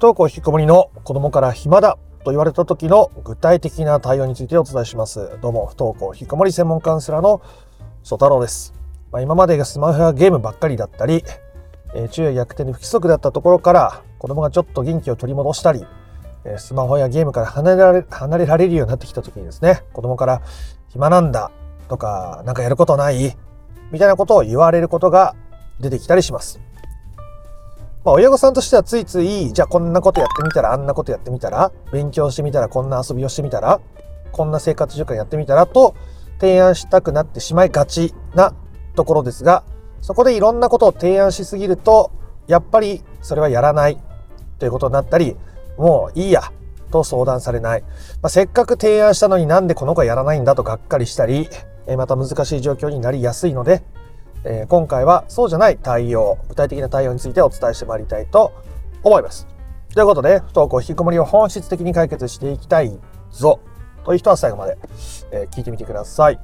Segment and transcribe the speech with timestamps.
[0.00, 5.38] 不登校引きこもりの子供から暇だと言われた時の具体的な対応についてお伝えします。
[5.42, 7.42] どうも、不登校引きこもり専門カウンセラーの
[8.02, 8.72] 曽太郎です。
[9.12, 11.22] まあ、今までがスマホやゲームばっかりだったり、
[11.94, 15.84] えー、昼夜逆転で不規則だったところから子供がちょっと元気を取り戻したり、
[16.46, 20.40] えー、スマホやゲームから離れられ離れられるようになってきた時にですね、子供から
[20.88, 21.50] 暇なんだ
[21.88, 23.36] とか、なんかやることない
[23.90, 25.36] みたいなことを言われることが
[25.78, 26.58] 出てきたりします。
[28.04, 33.80] まあ、親御さんとしてはついつい、じゃあこんなことやってみたら、あんなことやってみたら、勉強してみたら、こんな遊びをしてみたら、
[34.32, 35.94] こんな生活習慣やってみたらと
[36.40, 38.54] 提案したくなってしまいがちな
[38.94, 39.64] ところですが、
[40.00, 42.10] そこでいろんなことを提案しすぎると、
[42.46, 43.98] やっぱりそれはやらない
[44.58, 45.36] ということになったり、
[45.76, 46.42] もういいや
[46.90, 47.82] と相談されない。
[47.82, 47.88] ま
[48.22, 51.50] あ、せっかく提案したのになんでこの子はやらないんだとがっかりしたり、
[51.98, 53.82] また難しい状況になりやすいので、
[54.44, 58.52] えー、今回はそうじゃない対応、具体的な対応についてお伝えしてまいりたいと
[59.02, 59.46] 思います。
[59.94, 62.98] ということで、不登校引きこもりを本質的に解決していきたい
[63.30, 63.60] ぞ
[64.04, 64.78] という人は最後まで、
[65.32, 66.40] えー、聞いてみてください。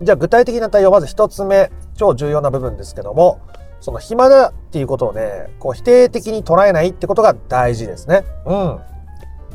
[0.00, 3.40] じゃあ具体的な対応、まず一つ目、超重要な部分ですけども、
[3.80, 8.24] その暇だっていうことをね、こう否定的に捉えないってことが大事ですね。
[8.46, 8.80] うん。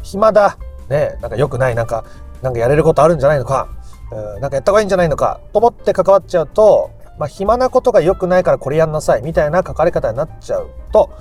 [0.04, 0.58] 暇だ。
[0.88, 2.04] ね、なんか良くない、なんか、
[2.42, 3.70] なんかやれることあるんじゃないのか、
[4.12, 11.12] うん、なんかやった方がいいんじゃないのか、と思って関わっちゃうと、まあ、暇なことが良くないからこれやんなさいみたいな書かれ方になっちゃうと、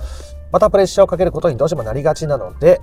[0.51, 2.81] またプレッシャーをかけることにどうしてもなりがちなので、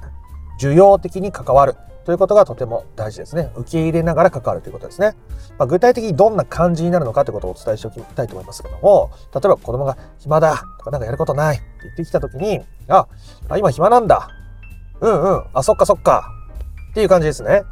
[0.61, 3.51] 需要的に関わるということがとても大事ですね。
[3.57, 5.17] 受け入れながら関わるということですね。
[5.59, 13.09] まあ、具体的にどんな感じになるのかということをお伝えしておきたいと思いますけども、例えば子供が暇だとかなんかやることないって言ってきたときに、あ、
[13.49, 14.29] あ今暇なんだ。
[15.01, 15.45] うんうん。
[15.53, 16.31] あ、そっかそっか。
[16.91, 17.63] っていう感じですね。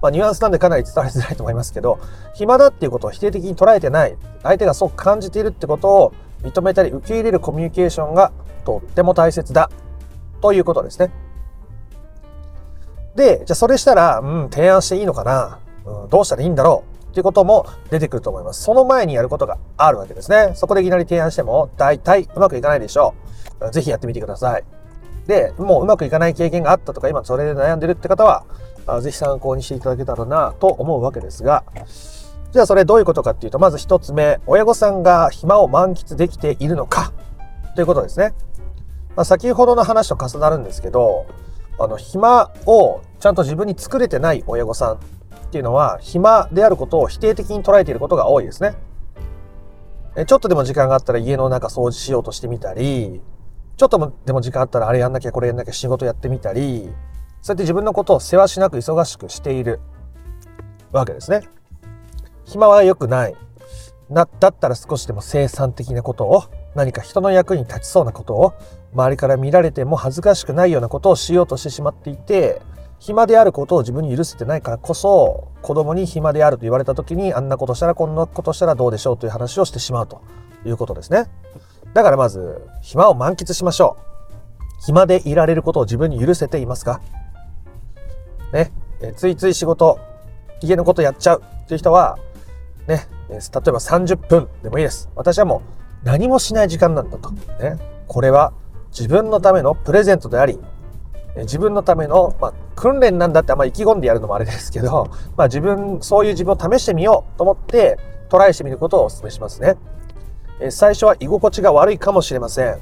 [0.00, 1.98] まあ、ニュアンスなんでかなり伝わりづらいと思いますけど、
[2.34, 8.32] 暇だっていうことを否定的に捉えてない、相手がそう感じているってことを認めたり受け入れるコミュニケーションが
[8.64, 9.70] とっても大切だ
[10.40, 11.10] ということですね。
[13.16, 17.10] で、じゃあそれしたら、うん、提案していいのかな、うん、どうしたらいいんだろう？
[17.10, 18.62] っていうことも出てくると思います。
[18.62, 20.52] その前にやることがあるわけですね。
[20.54, 23.14] そこでいきなり提案しても大体うまくいかないでしょ
[23.60, 23.70] う。
[23.72, 24.64] ぜひやってみてください。
[25.26, 28.44] で、もううまくいかない経験があったとか、今それで悩んでるって方は、
[28.88, 31.64] あぜひ参考にしていただけたらなと思うわけですが、
[32.50, 37.12] じゃあそれどういうことかっていうと、まず一つ目、親御さんが暇を満喫できているのか
[37.74, 38.32] ということですね。
[39.14, 41.26] まあ、先ほどの話と重なるんですけど、
[41.78, 44.98] あの、暇をちゃんと自分に作れてない親御さんっ
[45.50, 48.76] ていうのは、暇であることを否定的に捉えていることが多いですね。
[50.26, 53.20] ちょっとでも時間があったら家の中掃除しようとしてみたり、
[53.76, 56.90] ちょっとでも時間あったらあれやんなきゃこれやんなきゃ仕事やってみたり、
[57.42, 59.80] そうやって自分のことをせわしなく忙しくしている
[60.92, 61.42] わけですね。
[62.44, 63.36] 暇は良くない。
[64.10, 66.44] な、だったら少しでも生産的なことを、
[66.74, 68.54] 何か人の役に立ちそうなことを、
[68.94, 72.62] 周りから見られても恥ずかしくないようなことをしようとしてしまっていて、
[72.98, 80.22] 暇であることを自分に許せてないからこそ、子供に暇であると言われた時に、あんなことしたらこんなことしたらどうでしょうという話をしてしまうと
[80.64, 81.26] いうことですね。
[81.92, 84.84] だからまず、暇を満喫しましょう。
[84.86, 87.00] 暇でいられることを自分に許せていますか？
[88.52, 89.98] ね、えついつい仕事、
[90.60, 92.18] 家のことやっちゃうっていう人は、
[92.86, 95.10] ね、例えば30分でもいいです。
[95.14, 95.62] 私はも
[96.04, 97.30] う何もしない時間なんだと。
[97.30, 97.76] ね、
[98.06, 98.52] これは
[98.90, 100.58] 自分のためのプレゼントであり、
[101.36, 107.98] 自分のための、まあ、訓練なんだってあんま意気込んでやるのもあれですけど、 まあ自分、そういう自分を試してみようと思って
[108.28, 109.76] トライしてみることをお勧めしますね。
[110.60, 112.78] え最初は居心地が悪いかもしれません。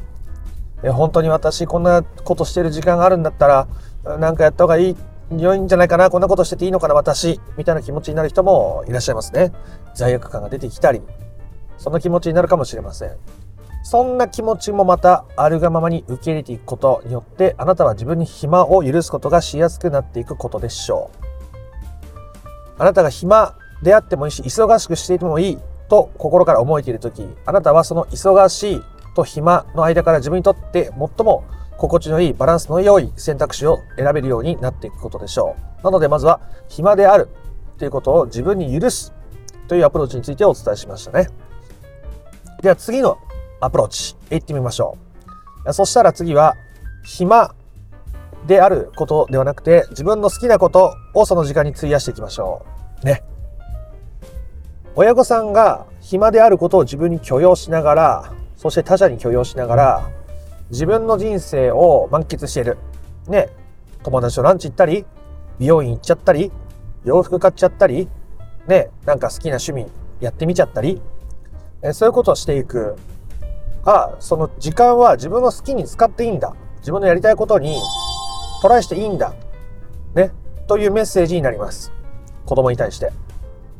[0.93, 3.66] 本当に私こんなことしてる時間があるんだったら、
[4.19, 4.97] なんかやった方がいい
[5.31, 9.53] 良いんじゃないかな、こんなことしてていいのかな、私、みたいな気持ちになる人もいらっしゃいますね。
[9.94, 11.03] 罪悪感が出てきたり、
[11.78, 13.16] そんな気持ちになるかもしれません。
[13.82, 21.26] そんな気持ちもまたあるがままに受け入れていくことによって、あなたは自分に暇を許すことがしやすくなっていくことでしょう。
[22.78, 25.58] あなたが暇であってもいいし、忙しくしていてもいい
[25.88, 28.82] と心から思えているとき、あなたはその忙しい
[29.14, 31.44] と暇の間から自分にとって最も
[31.76, 35.84] 心地のいいバランスの良い選択肢を選べるようになっていくことでしょう。
[35.84, 37.28] なのでまずは暇である
[37.78, 39.12] ということを自分に許す
[39.69, 41.28] というアプローチについてお伝えしましたね。
[42.62, 43.19] では次の
[43.61, 44.96] アプローチいってみましょ
[45.67, 45.73] う。
[45.73, 46.55] そしたら次は
[47.05, 47.55] 暇
[48.46, 52.64] であることではなくて自分の好きなことをその時間に費やしていきましょ
[53.02, 53.06] う。
[53.06, 53.23] ね。
[54.94, 60.11] 親御さんが暇であることを自分に許容しながら、そして他者に許容しながら、
[60.70, 62.78] 自分の人生を満喫している。
[63.28, 63.48] ね、
[64.02, 65.04] 友達とランチ行ったり、
[65.58, 66.50] 美容院行っちゃったり、
[67.04, 68.08] 洋服買っちゃったり、
[68.66, 69.86] ね、なんか好きな趣味
[70.20, 71.00] やってみちゃったり、
[71.82, 72.96] えそういうことをしていく。
[73.84, 76.54] あ、その時間は自分の好きに使っていいんだ。
[76.78, 77.80] 自分のやりたいことに
[78.60, 79.34] トライしていいんだ。
[80.14, 80.32] ね。
[80.66, 81.92] というメッセージになります。
[82.44, 83.12] 子供に対して。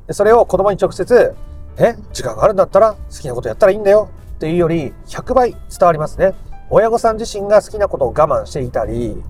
[0.07, 1.35] でそれを子供に直接、
[1.79, 1.97] え？
[2.13, 6.35] 時間があるんだったら好きなことやったらいいんだよっていうより100倍伝わりますね。
[6.71, 9.23] 親御さん自身が好きなことを我慢していたり、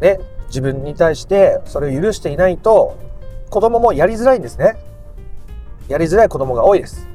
[0.00, 0.18] ね、
[0.48, 2.96] 自分に対してそれを許していないと
[3.50, 4.76] 子供もやりづらいんですね。
[5.88, 7.06] やりづらい子供が多いです。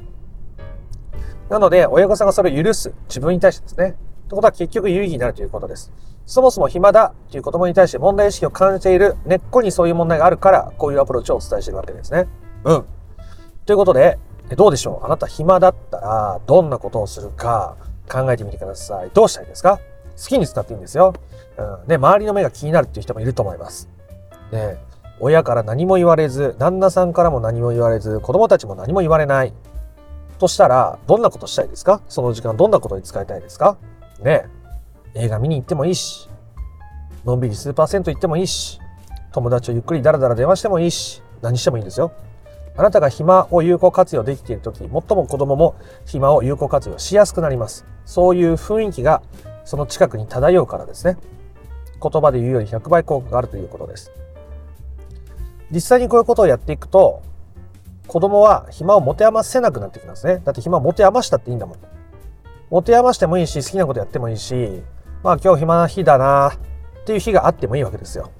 [1.48, 2.94] なので、親御さんがそれを許す。
[3.08, 3.88] 自分に対してですね。
[3.88, 3.96] って
[4.36, 5.92] ことは結局有意義になるということです。
[6.24, 12.28] そもそも暇だという子供に対して問題意識を感じている根っこにそういう問題があるから、こういうアプローチをお伝えしているわけですね。
[12.62, 12.84] うん。
[13.66, 14.16] ということで、
[14.56, 15.04] どうでしょう？
[15.04, 17.76] あなた暇だったら、どんなことをするか
[18.10, 19.10] 考えてみてください。
[19.14, 19.78] どうしたいですか？
[19.78, 19.82] 好
[20.26, 21.14] きに伝っていいんですよ。
[21.56, 21.88] うん。
[21.88, 23.88] で、周りの目が気になるっていう人もいると思います。
[24.52, 24.76] ね
[25.20, 29.52] 親から何も言われず、旦那さんからも何も言われず、子供たちも何も言われない。
[30.38, 32.00] としたら、どんなことしたいですか？
[32.08, 33.76] その時間どんなことに使いたいですか？
[34.22, 34.46] ね
[35.14, 36.28] 映画見に行ってもいいし、
[37.26, 38.80] のんびりスーパー銭湯行ってもいいし、
[39.32, 42.12] 友達とゆっくりダラダラ電話してもいいし、何してもいいんですよ。
[42.80, 45.74] あなたが暇を有効活用できている時、最も子供も
[46.06, 47.84] 暇を有効活用しやすくなります。
[48.06, 49.20] そういう雰囲気が
[49.66, 51.18] その近くに漂うからですね。
[52.02, 54.10] 言葉で言うより100倍効果があるということです。
[55.70, 57.20] 実際にこういうことをやっていくと、
[58.06, 60.40] 子供は暇を持て余せなくなってきますね。
[60.42, 61.78] だって暇を持て余したっていいんだもん。
[62.70, 64.82] 持て余してもいいし、好きなことやってもいいし、
[65.22, 66.52] まあ今日暇な日だな
[67.02, 68.30] っていう日があってもいいわけですよ。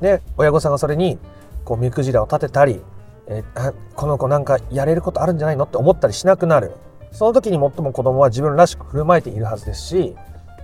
[0.00, 1.20] で、親御さんがそれに、
[1.64, 2.82] こう、目くじらを立てたり、
[3.26, 6.72] えー、この子なんかやれることあるんじゃないのって思ったりしなくなる。
[7.12, 10.16] その時に最も子供は自分らしく振る舞えているはずですし、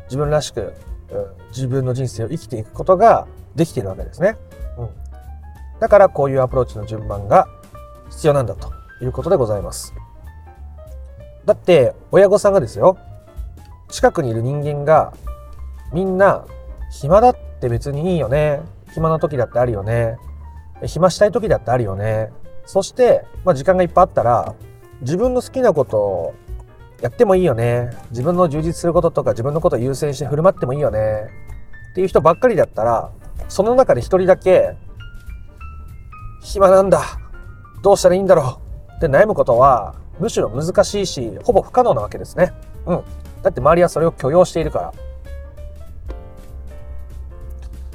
[0.05, 0.75] 自分らしく、
[1.11, 4.37] うん、自分の人生を生きていくことができているわけですね。
[4.79, 4.89] うん。
[5.79, 7.49] だからこういうアプローチの順番が
[8.11, 8.73] 必要なんだと
[9.03, 9.95] いうことでございます。
[11.45, 12.99] だって親御さんがですよ
[13.89, 15.13] 近くにいる人間が
[15.93, 16.45] みんな
[16.91, 18.61] 暇だって別にいいよね
[18.93, 20.17] 暇な時だってあるよね
[20.85, 22.31] 暇したい時だってあるよね
[22.71, 24.55] そして、まあ、時間がいっぱいあったら
[25.01, 26.35] 自分の好きなことを
[27.03, 31.27] やってもいいよね自分の充実することとか自分のことを優先して振る舞ってもいいよね
[31.91, 33.11] っていう人ばっかりだったら
[33.49, 34.77] その中で一人だけ
[36.45, 37.03] 暇なんだ
[37.83, 42.53] どうしたらいいんだろうって悩むことはむしろ難しいしほぼ不可能なわけですね。
[42.87, 43.03] うん。
[43.43, 44.95] だって周りはそれを許容しているから。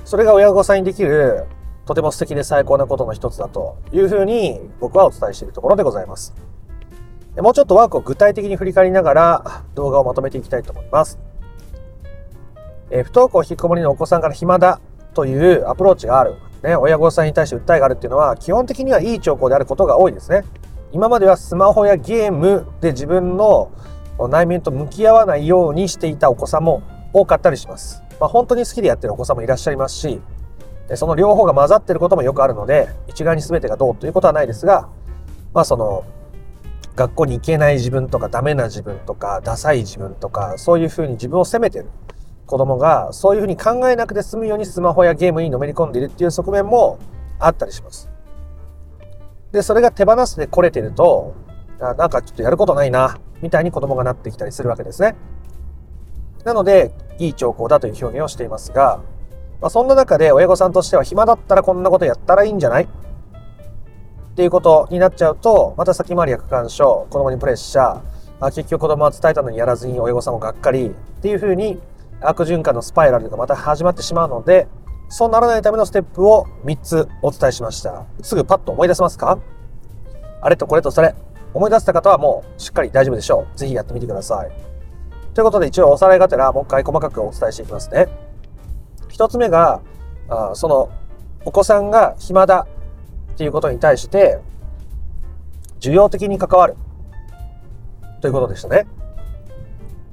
[0.04, 1.46] それが親御さんにできる
[1.86, 6.34] とても素敵で最高なことの一つだというふうに僕はお伝えしているところでございます。
[7.38, 11.20] もうちょっとワークを具体的に振り返りながら動画をまとめていきたいと思います。
[12.90, 14.80] え不登校引きこもりのお子さんから暇だ
[15.14, 16.36] というアプローチがある。
[16.64, 20.44] ね、親御さんに対して訴えがあるっていうのは基本的にはいい兆候であることが多いですね。
[20.92, 23.72] 今まではスマホやゲームで自分の
[24.30, 28.02] 内面と向き合わないようにしていたお子さんも多かったりします。
[28.20, 30.22] まあ、本当に好きでやってるお子さんもいらっしゃいますし、
[30.94, 34.88] その両方が混ざってることもよくあるので、一概に全てがどうということはないですが、
[35.54, 36.06] まあその、
[36.96, 41.90] 学校に行けない自分とかダメな自分とかダサい自分とかそういうふうに自分を責めてる
[42.46, 47.00] 子供がそういうふうに考えなくて済むようにスマホやゲームにのめり込んでいるっていう側面も
[47.40, 48.10] あったりします。
[49.52, 51.34] で、それが手放してこれてると、
[51.80, 55.16] あなんかちょっとやることないな、みたいに子供がなってきたりするわけですね。
[56.44, 59.00] なので、いい兆候だという表現をしていますが、
[59.66, 62.84] まあ、そんな中で親御さんとしては暇だったらこんなことやったらいいんじゃない？
[62.84, 62.88] っ
[64.36, 68.02] ていうことになっちゃうと、また先回りや過干渉、子供にプレッシャー、
[68.42, 71.80] あ結局子供は伝えたのにやらずに親御さんもがっかりっていうふうに
[72.22, 74.68] 悪循環のスパイラルがまた始まってしまうので、
[75.10, 78.06] そうならないためのステップを3つお伝えしました。
[78.22, 79.40] すぐパッと思い出せますか？
[80.42, 81.16] あれとこれとそれ。
[81.56, 83.58] 思い出した方はもうしっかり大丈夫でしょう。
[83.58, 84.52] ぜひやってみてください。
[85.34, 88.08] ということで一応おさらいがてらもう一回細かくお伝えしていきますね。
[89.16, 89.82] 1つ目が、
[90.30, 90.90] あその
[91.46, 92.68] お子さんが暇だ
[93.34, 94.40] っていうことに対して
[95.80, 96.76] 需要的に関わる
[98.22, 98.88] ということでしたね。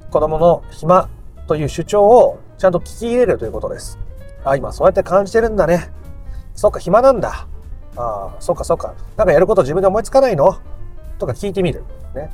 [0.09, 1.09] 子供の暇
[1.47, 3.99] という主張をちゃんと聞き入れるということです。
[4.45, 5.91] あ、今そうやって感じてるんだね。
[6.53, 7.47] そっか、暇なんだ。
[7.97, 8.93] ああ、そっかそっか。
[9.17, 10.59] なんかやること自分で思いつかないの？
[11.17, 11.83] とか聞いてみる。
[12.15, 12.29] ね。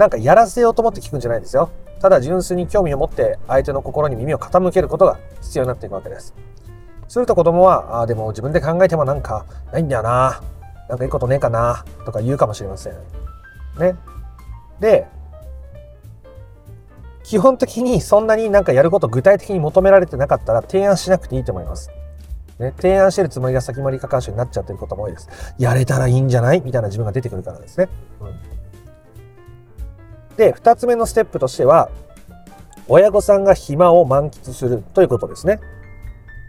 [0.00, 1.68] なんかやらせようと思って聞くんじゃないですよ。
[2.00, 6.34] ただ純粋に興味を持って相手の心に耳を傾けることが必要になっていくわけです。
[7.06, 10.40] すると子供は、ああ、でも自分で考えてもなんかないんだよな。
[10.88, 11.84] なんかいいことねえかな。
[12.06, 12.94] とか言うかもしれません。
[13.78, 13.94] ね。
[14.80, 15.06] で、
[17.22, 21.90] 基本的にそんなになんかやること具体的に求められてなかったら提案しなくていいと思います。
[22.58, 25.28] ね、提案してるつもりが先回り過干渉になっちゃってることも多いです。
[25.58, 26.62] やれたらいいんじゃない？
[26.64, 27.88] みたいな自分が出てくるからですね。
[28.20, 28.28] うん、
[30.40, 31.90] で、二つ目のステップとしては、
[32.88, 35.60] 親御さんが暇を満喫するということですね。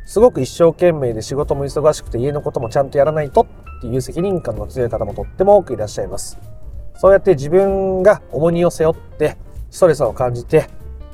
[0.06, 6.40] すごく一生懸命で仕事も忙しくて家のこともちゃんとやらないとっていう責任感の強い方もとっても多くいらっしゃいます。
[6.96, 9.36] そうやって自分が重荷を背負って
[9.70, 10.68] ストレスを感じて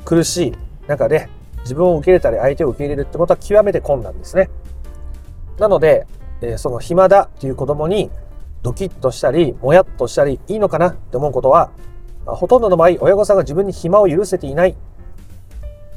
[0.05, 0.53] 苦しい
[0.87, 1.29] 中で
[1.63, 4.51] 自分を受け入れたり相手を受け入れるってことは極めて困難ですね。
[5.57, 6.05] なので、
[6.41, 8.11] え、その暇だっていう子供に
[8.61, 11.71] ドキッとしたり、もやっとしたり、いいのかなって思うことは、
[12.27, 14.75] ほとんどの場合、親御さんが自分に暇を許せていない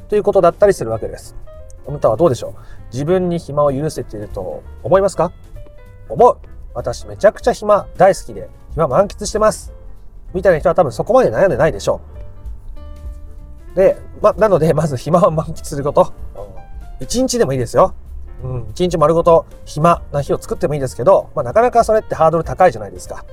[0.07, 1.35] ということだったりするわけです。
[1.87, 2.53] あなたはどうでしょう？
[2.93, 5.31] 自分に暇を許せていると思いますか？
[6.09, 6.37] 思う。
[6.73, 9.73] 私めちゃくちゃ暇大好きで、暇満喫してます。
[10.33, 11.99] みたいな人は多分そこまで悩んでないでしょ
[13.73, 13.75] う。
[13.75, 16.13] で、ま、なので、まず暇を満喫すること。
[16.99, 17.93] 一日でもいいですよ。
[18.43, 23.25] うん、一日丸ごと暇な日を作ってもいいですけど、まあ、なかなかそれってハードル高いじゃないですか。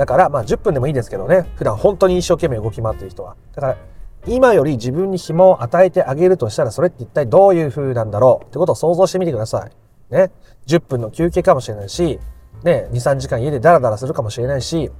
[0.00, 3.36] だから、まあ10分でもいいですけどね、普段本当に一生懸命動き回ってる人は。
[3.54, 3.76] だから、
[4.26, 10.14] 今より自分に暇を与えてあげるとしたら、それって一体どういう風なんだろうってことを想像してみてください。
[10.14, 10.30] ね。
[10.66, 12.18] 10分の休憩かもしれないし、
[12.64, 14.90] ね、2、3時間家でダラダラするかもしれないし、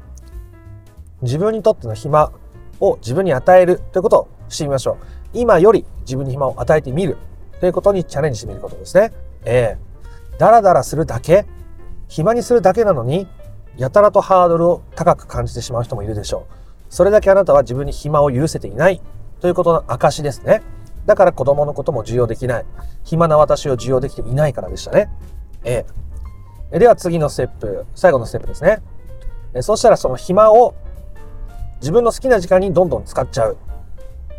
[1.23, 2.31] 自分にとっての暇
[2.79, 5.07] を自分に与えるということをしてみましょう。
[5.33, 7.17] 今より自分に暇を与えてみる
[7.61, 9.15] ということにチャレンジしてみることですね。
[9.47, 11.47] ええー、ダラダラするだけ
[12.07, 13.27] 暇にするだけなのに、
[13.77, 16.55] やたらとハードルを高く感じてしまう人もいるでしょう。
[16.91, 19.01] それだけあなたは自分に暇を許せていない
[19.41, 20.63] ということの証ですね。
[21.07, 22.65] だから子供のことも受容できない。
[23.05, 25.09] 暇な私を受容できていないからでしたね。
[25.65, 25.85] え
[26.73, 26.79] え。
[26.79, 28.83] では次のステップ、最後のステップですね。
[29.55, 30.75] えそしたらその暇を
[31.81, 33.57] 自分の好きな時間にどんどん使っちゃう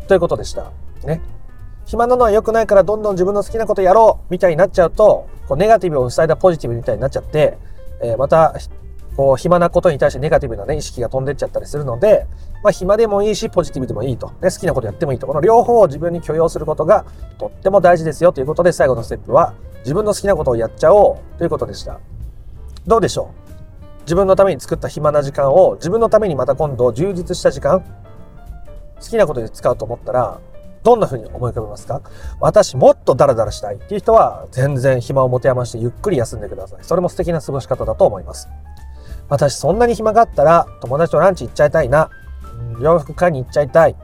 [0.06, 0.70] ということでした。
[1.04, 1.20] ね。
[1.84, 7.58] 暇なのは良くないからどんどん自分の好きなことやろうみたいになっちゃうと、こうネガティブを塞いだポジティブみたいになっちゃって、
[8.00, 8.54] え、また、
[9.16, 12.26] こう暇なことに対してネガティブなね、意識が飛んでっちゃったりするので、
[12.62, 14.28] まあ暇でもいいし、ポジティブでもいいと。
[14.40, 15.26] ね、好きなことやってもいいと。
[15.26, 17.04] この両方を自分に許容することが
[17.38, 21.98] とっても大事ですよということで、最後のステップは、自分の好きなことをやっちゃおうということでした。
[22.86, 24.02] どうでしょう？
[24.02, 27.86] 自分のために作った暇な時間を自分のためにまた今度充実した時間好
[29.00, 30.40] きなことで使うと思ったら
[30.82, 32.02] どんな風に思い浮かべますか？
[32.40, 36.78] 私もっとダラダラしたいっていう人は全然暇を持て余してゆっくり休んでください。
[36.82, 38.48] それも素敵な過ごし方だと思います。
[39.32, 42.10] 私そんなに暇があったら友達とランチ行っちゃいたいな。
[42.82, 43.96] 洋服買いに行っちゃいたい。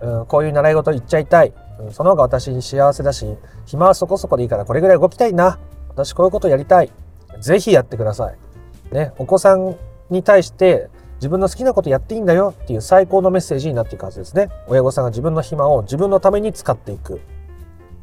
[0.00, 1.52] うん、こういう習い事行っちゃいたい。
[1.80, 3.26] うん、その方が私に幸せだし、
[3.66, 5.58] 暇はそこそこでいいからこれぐらい動きたいな。
[5.88, 6.92] 私こういうことやりたい。
[7.40, 8.94] ぜひやってください。
[8.94, 9.74] ね、お子さん
[10.08, 14.50] に対して自分の好きなことやっていいんだよっていう最高のメッセージになっていくはずですね。
[14.68, 17.20] 親御さんが自分の暇を自分のために使っていく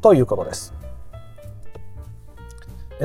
[0.02, 0.74] ということです。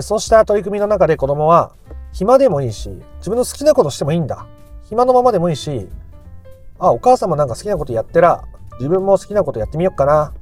[0.01, 1.72] そうした取り組みの中で子供は
[2.13, 4.46] 暇でもいいし、自分の好きなことしてもいいんだ。
[4.84, 5.89] 暇のままでもいいし、
[6.79, 8.43] あ、お母さんもなんか好きなことやってら、
[8.79, 10.34] 自分も好きなことやってみようかな。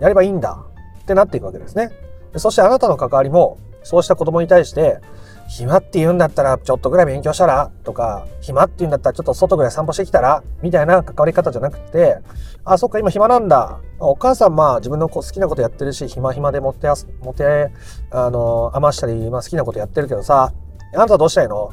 [0.00, 0.64] やればいいんだ。
[1.00, 1.90] ってなっていくわけですね。
[2.36, 5.00] そしてあなたの関わりも、そうした子供に対して、
[5.48, 12.18] 暇って言うんだったらちょっとぐらい勉強したらとか、暇って言うんだったらちょっと外ぐらい散歩してきたらみたいな関わり方じゃなくて、
[12.64, 13.78] あ、そっか今暇なんだ。
[14.00, 17.70] お母さんまあ自分の好きなことやってるし、暇暇で持ってす、持て、
[18.10, 20.52] あの、余したり、まあ好きなことやってるけどさ、
[20.94, 21.70] あなたどうしたいの？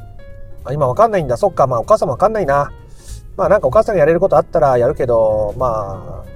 [0.66, 1.38] あ今わかんないんだ。
[1.38, 2.72] そっか、まあお母さんもわかんないな。
[3.38, 6.30] まあなんかお母さんがやれることあったらやるけど、まあ、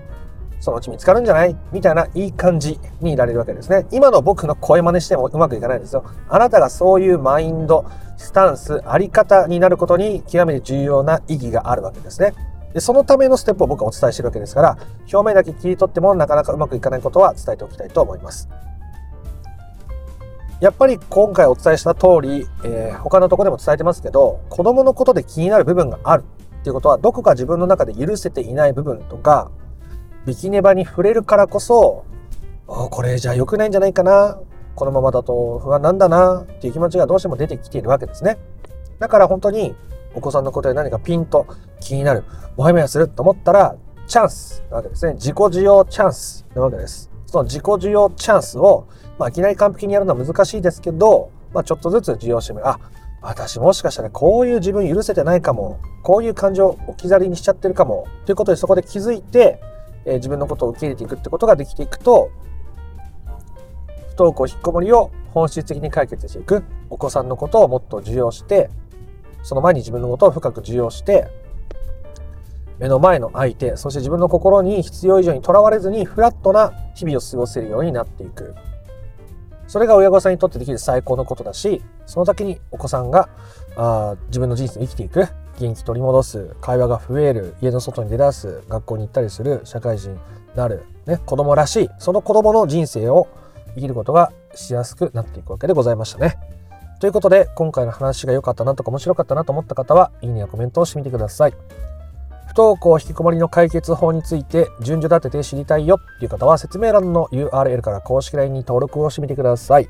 [0.60, 1.56] そのうち見つかるんじゃない？
[1.72, 3.86] みたいないい感じにいられるわけですね。
[3.92, 6.04] 今の僕の声真似してもうまくいかないですよ。
[6.30, 7.86] あなたがそういうマインド、
[8.18, 12.34] スタンス、あり方になることに極めて重要な意義があるわけですね。
[12.74, 14.78] で、そのためのステップを僕はお伝えしてるわけですから、
[15.14, 18.50] 表面だけ切り取ってもなかなかうまくいかないことは伝えておきたいと思います。
[20.60, 26.24] やっぱり今回お伝えした通り、えー、他のとこでも伝えてますけど、子供のことで気になる部分がある
[26.62, 29.52] っていうことは、どこか自分の中で許せていない部分とか、
[30.26, 32.06] ビキネバに触れるからこそ、
[32.66, 34.40] これじゃ良くないんじゃないかな。
[34.76, 38.38] このままだと不安なんだなっていう気持ちがどうしても出てきているわけですね。
[39.00, 39.76] だから本当に
[40.16, 41.48] お子さんのことで何かピンと
[41.80, 42.24] 気になる、
[42.58, 43.76] もやもやすると思ったら、
[44.08, 45.14] チャンスなわけですね。
[45.14, 47.12] 自己需要チャンスなわけです。
[47.28, 48.88] その自己需要チャンスを、
[49.20, 52.68] まあ、いきなり完璧にやるのは難しいですけど、まあ、ちょっとずつ需要してみる。
[52.68, 52.80] あ、
[53.22, 59.62] 私もしかしたらこういう自分許せてないかも、こういう感情置き去りにしちゃってるかも、ということでそこで気づいて、
[60.06, 62.30] えー、自分のことを受け入れていくってことができていくと、
[64.10, 66.64] 不登校引っこもりを本質的に解決していく。
[66.90, 68.70] お子さんのことをもっと受容して、
[69.44, 71.28] その前に自分のことを深く受容して、
[72.80, 78.56] 目の前の相手、そして自分の心に必要以上にとらわれずにフラットな日々を過ごせるようになっていく。
[79.68, 83.30] それが親御さんにとってできる最高のことだし、その時にお子さんが
[83.76, 85.28] あ自分の人生を生きていく。
[85.60, 90.16] 元気取り戻す会話が増える家の外に出だす学校に行ったりする社会人
[90.56, 93.28] なる、ね、子供らしい、その子供の人生を
[93.74, 96.38] 生きることがしやすくなっていくわけでございましたね。
[97.00, 101.54] ということで、今回の話が良かったなとか面白かったなと思った方は、いいねやコメントをしてみてください。
[102.58, 109.88] 不登校引きこもりの解決法について順序立てて知りたいよっていう方は説明欄の URL から公式 LINE に登録をしてみてください。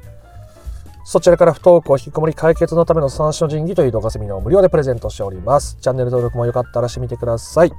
[1.05, 5.77] そちらから不登校引きこもり解決のための三種の神器という動画セミナーを無料でプレゼントしております。
[5.79, 7.71] チャンネル登録もよかったらしてみてください。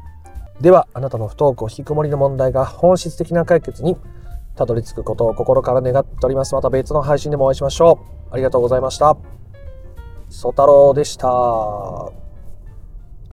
[0.62, 3.94] では、あなたの不登校引きこもりの問題が本質的な解決に
[4.56, 6.54] たどり着くことを心から願っております。
[6.54, 7.98] また別の配信でもお会いしましょ
[8.30, 8.32] う。
[8.32, 9.18] ありがとうございました。
[10.30, 12.27] ソ太郎でした。